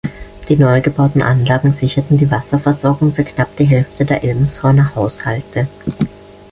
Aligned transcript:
Die 0.49 0.55
neu 0.55 0.81
gebauten 0.81 1.21
Anlagen 1.21 1.73
sicherten 1.73 2.17
die 2.17 2.31
Wasserversorgung 2.31 3.13
für 3.13 3.23
knapp 3.23 3.55
die 3.57 3.65
Hälfte 3.65 4.03
der 4.03 4.23
Elmshorner 4.23 4.95
Haushalte. 4.95 5.67